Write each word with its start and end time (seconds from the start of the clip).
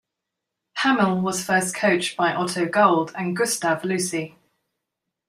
Hamill 0.77 1.21
was 1.21 1.43
first 1.43 1.75
coached 1.75 2.17
by 2.17 2.33
Otto 2.33 2.65
Gold 2.67 3.11
and 3.15 3.37
Gustave 3.37 3.83
Lussi. 3.87 4.33